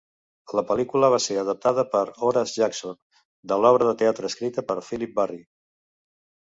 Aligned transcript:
La 0.59 0.61
pel·lícula 0.69 1.09
va 1.15 1.19
ser 1.25 1.37
adaptada 1.41 1.85
per 1.91 2.01
Horace 2.29 2.57
Jackson 2.63 2.99
de 3.53 3.61
l'obra 3.63 3.91
de 3.91 3.95
teatre 4.03 4.35
escrita 4.35 4.69
per 4.73 4.83
Philip 4.91 5.19
Barry. 5.23 5.41